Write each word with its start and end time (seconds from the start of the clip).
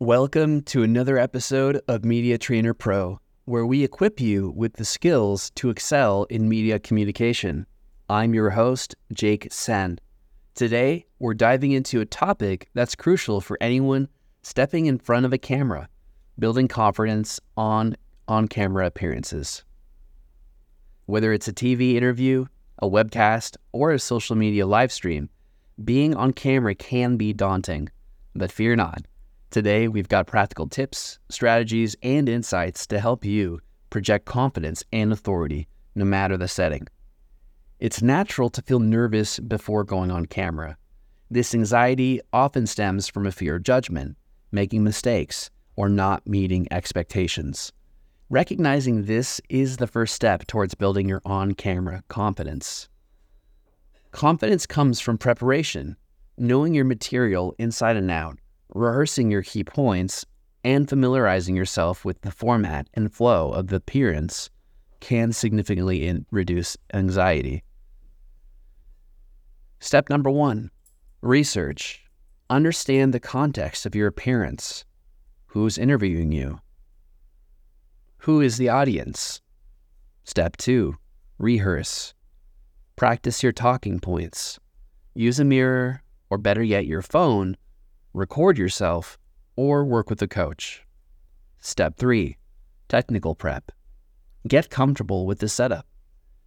Welcome 0.00 0.62
to 0.62 0.82
another 0.82 1.18
episode 1.18 1.80
of 1.86 2.04
Media 2.04 2.36
Trainer 2.36 2.74
Pro, 2.74 3.20
where 3.44 3.64
we 3.64 3.84
equip 3.84 4.20
you 4.20 4.52
with 4.56 4.72
the 4.72 4.84
skills 4.84 5.50
to 5.50 5.70
excel 5.70 6.24
in 6.24 6.48
media 6.48 6.80
communication. 6.80 7.64
I'm 8.10 8.34
your 8.34 8.50
host, 8.50 8.96
Jake 9.12 9.46
Sen. 9.52 10.00
Today, 10.56 11.06
we're 11.20 11.32
diving 11.32 11.70
into 11.70 12.00
a 12.00 12.06
topic 12.06 12.70
that's 12.74 12.96
crucial 12.96 13.40
for 13.40 13.56
anyone 13.60 14.08
stepping 14.42 14.86
in 14.86 14.98
front 14.98 15.26
of 15.26 15.32
a 15.32 15.38
camera, 15.38 15.88
building 16.40 16.66
confidence 16.66 17.38
on 17.56 17.96
on 18.26 18.48
camera 18.48 18.86
appearances. 18.86 19.62
Whether 21.06 21.32
it's 21.32 21.46
a 21.46 21.52
TV 21.52 21.94
interview, 21.94 22.46
a 22.80 22.90
webcast, 22.90 23.58
or 23.70 23.92
a 23.92 24.00
social 24.00 24.34
media 24.34 24.66
live 24.66 24.90
stream, 24.90 25.30
being 25.84 26.16
on 26.16 26.32
camera 26.32 26.74
can 26.74 27.16
be 27.16 27.32
daunting, 27.32 27.90
but 28.34 28.50
fear 28.50 28.74
not. 28.74 29.04
Today, 29.54 29.86
we've 29.86 30.08
got 30.08 30.26
practical 30.26 30.66
tips, 30.66 31.20
strategies, 31.28 31.94
and 32.02 32.28
insights 32.28 32.88
to 32.88 32.98
help 32.98 33.24
you 33.24 33.60
project 33.88 34.24
confidence 34.24 34.82
and 34.92 35.12
authority 35.12 35.68
no 35.94 36.04
matter 36.04 36.36
the 36.36 36.48
setting. 36.48 36.88
It's 37.78 38.02
natural 38.02 38.50
to 38.50 38.62
feel 38.62 38.80
nervous 38.80 39.38
before 39.38 39.84
going 39.84 40.10
on 40.10 40.26
camera. 40.26 40.76
This 41.30 41.54
anxiety 41.54 42.20
often 42.32 42.66
stems 42.66 43.06
from 43.06 43.28
a 43.28 43.30
fear 43.30 43.54
of 43.54 43.62
judgment, 43.62 44.16
making 44.50 44.82
mistakes, 44.82 45.50
or 45.76 45.88
not 45.88 46.26
meeting 46.26 46.66
expectations. 46.72 47.70
Recognizing 48.30 49.04
this 49.04 49.40
is 49.48 49.76
the 49.76 49.86
first 49.86 50.16
step 50.16 50.48
towards 50.48 50.74
building 50.74 51.08
your 51.08 51.22
on 51.24 51.54
camera 51.54 52.02
confidence. 52.08 52.88
Confidence 54.10 54.66
comes 54.66 54.98
from 54.98 55.16
preparation, 55.16 55.96
knowing 56.36 56.74
your 56.74 56.84
material 56.84 57.54
inside 57.56 57.96
and 57.96 58.10
out, 58.10 58.40
rehearsing 58.74 59.30
your 59.30 59.42
key 59.42 59.64
points, 59.64 60.26
and 60.64 60.88
familiarizing 60.88 61.54
yourself 61.54 62.04
with 62.04 62.20
the 62.22 62.30
format 62.30 62.88
and 62.94 63.12
flow 63.12 63.50
of 63.52 63.68
the 63.68 63.76
appearance 63.76 64.50
can 65.00 65.32
significantly 65.32 66.06
in- 66.06 66.26
reduce 66.30 66.76
anxiety. 66.92 67.62
Step 69.80 70.08
number 70.08 70.30
one 70.30 70.70
research. 71.20 72.02
Understand 72.50 73.12
the 73.12 73.20
context 73.20 73.86
of 73.86 73.94
your 73.94 74.06
appearance. 74.06 74.84
Who's 75.46 75.78
interviewing 75.78 76.32
you? 76.32 76.60
Who 78.18 78.40
is 78.40 78.56
the 78.56 78.70
audience? 78.70 79.40
Step 80.24 80.56
two 80.56 80.96
rehearse. 81.38 82.14
Practice 82.96 83.42
your 83.42 83.52
talking 83.52 84.00
points. 84.00 84.58
Use 85.14 85.38
a 85.38 85.44
mirror, 85.44 86.02
or 86.30 86.38
better 86.38 86.62
yet, 86.62 86.86
your 86.86 87.02
phone 87.02 87.56
record 88.14 88.56
yourself, 88.56 89.18
or 89.56 89.84
work 89.84 90.08
with 90.08 90.22
a 90.22 90.28
coach. 90.28 90.86
Step 91.58 91.96
3 91.98 92.36
Technical 92.88 93.34
prep. 93.34 93.72
Get 94.46 94.70
comfortable 94.70 95.26
with 95.26 95.40
the 95.40 95.48
setup. 95.48 95.86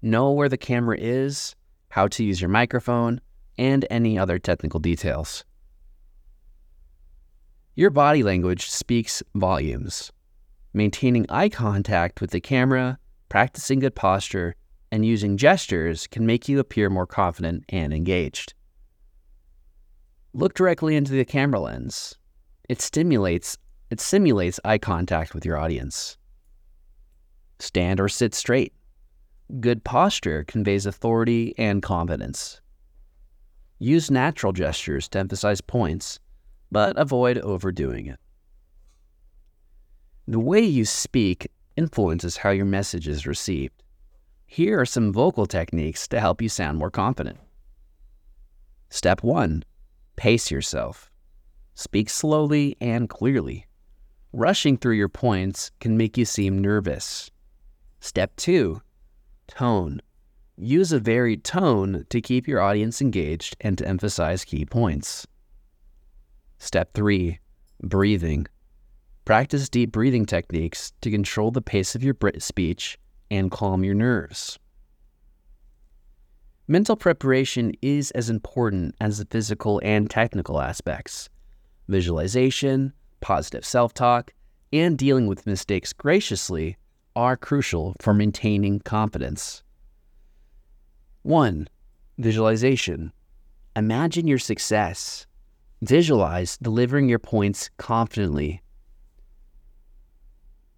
Know 0.00 0.30
where 0.30 0.48
the 0.48 0.56
camera 0.56 0.96
is, 0.98 1.56
how 1.88 2.06
to 2.08 2.22
use 2.22 2.40
your 2.40 2.50
microphone, 2.50 3.20
and 3.58 3.84
any 3.90 4.18
other 4.18 4.38
technical 4.38 4.78
details. 4.78 5.44
Your 7.74 7.90
body 7.90 8.22
language 8.22 8.70
speaks 8.70 9.22
volumes. 9.34 10.12
Maintaining 10.72 11.26
eye 11.28 11.48
contact 11.48 12.20
with 12.20 12.30
the 12.30 12.40
camera, 12.40 12.98
practicing 13.28 13.80
good 13.80 13.94
posture, 13.94 14.54
and 14.92 15.04
using 15.04 15.36
gestures 15.36 16.06
can 16.06 16.26
make 16.26 16.48
you 16.48 16.60
appear 16.60 16.88
more 16.88 17.06
confident 17.06 17.64
and 17.70 17.92
engaged. 17.92 18.54
Look 20.36 20.52
directly 20.52 20.96
into 20.96 21.12
the 21.12 21.24
camera 21.24 21.60
lens. 21.60 22.14
It 22.68 22.82
stimulates 22.82 23.56
it 23.88 24.00
simulates 24.00 24.60
eye 24.66 24.76
contact 24.76 25.32
with 25.34 25.46
your 25.46 25.56
audience. 25.56 26.18
Stand 27.58 28.00
or 28.00 28.10
sit 28.10 28.34
straight. 28.34 28.74
Good 29.60 29.82
posture 29.82 30.44
conveys 30.44 30.84
authority 30.84 31.54
and 31.56 31.82
confidence. 31.82 32.60
Use 33.78 34.10
natural 34.10 34.52
gestures 34.52 35.08
to 35.08 35.20
emphasize 35.20 35.62
points, 35.62 36.20
but 36.70 36.98
avoid 36.98 37.38
overdoing 37.38 38.04
it. 38.04 38.20
The 40.28 40.40
way 40.40 40.60
you 40.60 40.84
speak 40.84 41.50
influences 41.78 42.36
how 42.36 42.50
your 42.50 42.66
message 42.66 43.08
is 43.08 43.26
received. 43.26 43.82
Here 44.46 44.78
are 44.78 44.84
some 44.84 45.14
vocal 45.14 45.46
techniques 45.46 46.06
to 46.08 46.20
help 46.20 46.42
you 46.42 46.50
sound 46.50 46.76
more 46.76 46.90
confident. 46.90 47.38
Step 48.90 49.22
1 49.22 49.62
Pace 50.16 50.50
yourself. 50.50 51.10
Speak 51.74 52.08
slowly 52.08 52.76
and 52.80 53.08
clearly. 53.08 53.66
Rushing 54.32 54.76
through 54.76 54.94
your 54.94 55.08
points 55.08 55.70
can 55.78 55.96
make 55.96 56.16
you 56.16 56.24
seem 56.24 56.58
nervous. 56.58 57.30
Step 58.00 58.34
2 58.36 58.80
Tone. 59.46 60.00
Use 60.56 60.90
a 60.90 60.98
varied 60.98 61.44
tone 61.44 62.06
to 62.08 62.20
keep 62.22 62.48
your 62.48 62.60
audience 62.60 63.02
engaged 63.02 63.56
and 63.60 63.76
to 63.76 63.86
emphasize 63.86 64.44
key 64.44 64.64
points. 64.64 65.26
Step 66.58 66.94
3 66.94 67.38
Breathing. 67.82 68.46
Practice 69.26 69.68
deep 69.68 69.92
breathing 69.92 70.24
techniques 70.24 70.92
to 71.02 71.10
control 71.10 71.50
the 71.50 71.60
pace 71.60 71.94
of 71.94 72.02
your 72.02 72.16
speech 72.38 72.98
and 73.30 73.50
calm 73.50 73.84
your 73.84 73.94
nerves. 73.94 74.58
Mental 76.68 76.96
preparation 76.96 77.72
is 77.80 78.10
as 78.10 78.28
important 78.28 78.96
as 79.00 79.18
the 79.18 79.24
physical 79.26 79.80
and 79.84 80.10
technical 80.10 80.60
aspects. 80.60 81.28
Visualization, 81.86 82.92
positive 83.20 83.64
self 83.64 83.94
talk, 83.94 84.34
and 84.72 84.98
dealing 84.98 85.28
with 85.28 85.46
mistakes 85.46 85.92
graciously 85.92 86.76
are 87.14 87.36
crucial 87.36 87.94
for 88.00 88.12
maintaining 88.12 88.80
confidence. 88.80 89.62
1. 91.22 91.68
Visualization. 92.18 93.12
Imagine 93.76 94.26
your 94.26 94.38
success. 94.38 95.24
Visualize 95.82 96.58
delivering 96.58 97.08
your 97.08 97.20
points 97.20 97.70
confidently. 97.76 98.60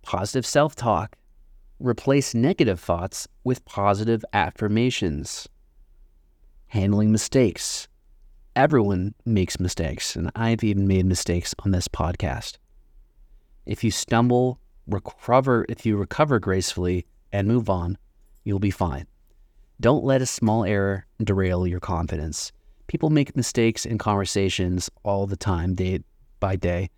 Positive 0.00 0.46
self 0.46 0.74
talk. 0.74 1.16
Replace 1.78 2.32
negative 2.34 2.80
thoughts 2.80 3.28
with 3.44 3.66
positive 3.66 4.24
affirmations 4.32 5.46
handling 6.74 7.12
mistakes. 7.12 7.86
Everyone 8.56 9.14
makes 9.24 9.60
mistakes, 9.60 10.16
and 10.16 10.28
I've 10.34 10.64
even 10.64 10.88
made 10.88 11.06
mistakes 11.06 11.54
on 11.64 11.70
this 11.70 11.86
podcast. 11.86 12.58
If 13.64 13.84
you 13.84 13.92
stumble, 13.92 14.58
recover, 14.88 15.64
if 15.68 15.86
you 15.86 15.96
recover 15.96 16.40
gracefully 16.40 17.06
and 17.30 17.46
move 17.46 17.70
on, 17.70 17.96
you'll 18.42 18.58
be 18.58 18.72
fine. 18.72 19.06
Don't 19.80 20.02
let 20.02 20.20
a 20.20 20.26
small 20.26 20.64
error 20.64 21.06
derail 21.22 21.64
your 21.64 21.78
confidence. 21.78 22.50
People 22.88 23.08
make 23.08 23.36
mistakes 23.36 23.86
in 23.86 23.96
conversations 23.96 24.90
all 25.04 25.28
the 25.28 25.36
time, 25.36 25.76
day 25.76 26.00
by 26.40 26.56
day, 26.56 26.90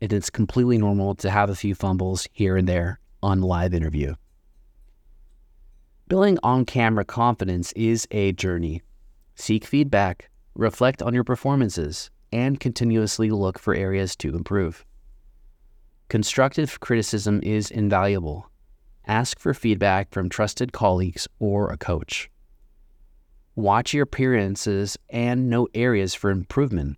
and 0.00 0.12
it's 0.12 0.30
completely 0.30 0.78
normal 0.78 1.14
to 1.14 1.30
have 1.30 1.48
a 1.48 1.54
few 1.54 1.76
fumbles 1.76 2.26
here 2.32 2.56
and 2.56 2.68
there 2.68 2.98
on 3.22 3.40
live 3.40 3.72
interview. 3.72 4.16
Building 6.08 6.40
on 6.42 6.64
camera 6.64 7.04
confidence 7.04 7.70
is 7.76 8.08
a 8.10 8.32
journey. 8.32 8.82
Seek 9.34 9.64
feedback, 9.64 10.30
reflect 10.54 11.02
on 11.02 11.14
your 11.14 11.24
performances, 11.24 12.10
and 12.32 12.60
continuously 12.60 13.30
look 13.30 13.58
for 13.58 13.74
areas 13.74 14.16
to 14.16 14.34
improve. 14.34 14.84
Constructive 16.08 16.80
criticism 16.80 17.40
is 17.42 17.70
invaluable. 17.70 18.50
Ask 19.06 19.38
for 19.38 19.54
feedback 19.54 20.12
from 20.12 20.28
trusted 20.28 20.72
colleagues 20.72 21.26
or 21.38 21.70
a 21.70 21.76
coach. 21.76 22.30
Watch 23.54 23.92
your 23.92 24.04
appearances 24.04 24.98
and 25.10 25.50
note 25.50 25.70
areas 25.74 26.14
for 26.14 26.30
improvement. 26.30 26.96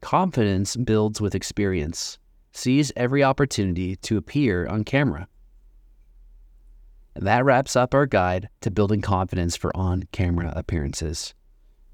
Confidence 0.00 0.76
builds 0.76 1.20
with 1.20 1.34
experience. 1.34 2.18
Seize 2.52 2.92
every 2.94 3.24
opportunity 3.24 3.96
to 3.96 4.16
appear 4.16 4.66
on 4.66 4.84
camera. 4.84 5.26
That 7.16 7.44
wraps 7.44 7.76
up 7.76 7.94
our 7.94 8.06
guide 8.06 8.48
to 8.62 8.72
building 8.72 9.00
confidence 9.00 9.56
for 9.56 9.74
on 9.76 10.02
camera 10.10 10.52
appearances. 10.56 11.32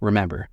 Remember, 0.01 0.49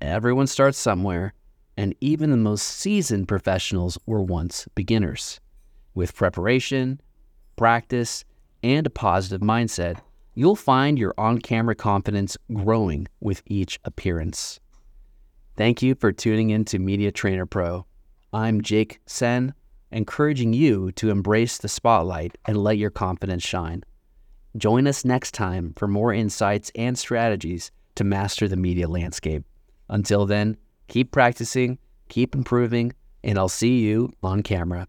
everyone 0.00 0.46
starts 0.46 0.78
somewhere, 0.78 1.34
and 1.76 1.94
even 2.00 2.30
the 2.30 2.38
most 2.38 2.62
seasoned 2.62 3.28
professionals 3.28 3.98
were 4.06 4.22
once 4.22 4.66
beginners. 4.74 5.38
With 5.94 6.16
preparation, 6.16 7.00
practice, 7.56 8.24
and 8.62 8.86
a 8.86 8.90
positive 8.90 9.42
mindset, 9.42 10.00
you'll 10.34 10.56
find 10.56 10.98
your 10.98 11.12
on 11.18 11.38
camera 11.38 11.74
confidence 11.74 12.38
growing 12.54 13.06
with 13.20 13.42
each 13.46 13.78
appearance. 13.84 14.60
Thank 15.58 15.82
you 15.82 15.94
for 15.94 16.10
tuning 16.10 16.48
in 16.50 16.64
to 16.66 16.78
Media 16.78 17.12
Trainer 17.12 17.44
Pro. 17.44 17.84
I'm 18.32 18.62
Jake 18.62 19.00
Sen, 19.04 19.52
encouraging 19.92 20.54
you 20.54 20.90
to 20.92 21.10
embrace 21.10 21.58
the 21.58 21.68
spotlight 21.68 22.38
and 22.46 22.56
let 22.56 22.78
your 22.78 22.90
confidence 22.90 23.42
shine. 23.42 23.84
Join 24.56 24.86
us 24.86 25.04
next 25.04 25.32
time 25.32 25.74
for 25.76 25.86
more 25.86 26.12
insights 26.12 26.72
and 26.74 26.98
strategies 26.98 27.70
to 27.94 28.04
master 28.04 28.48
the 28.48 28.56
media 28.56 28.88
landscape. 28.88 29.44
Until 29.88 30.26
then, 30.26 30.56
keep 30.88 31.12
practicing, 31.12 31.78
keep 32.08 32.34
improving, 32.34 32.92
and 33.22 33.38
I'll 33.38 33.48
see 33.48 33.78
you 33.78 34.12
on 34.22 34.42
camera. 34.42 34.88